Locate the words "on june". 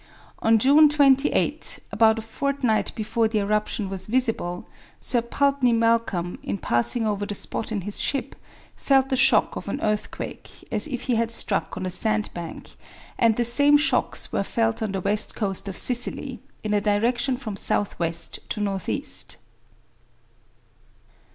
0.39-0.89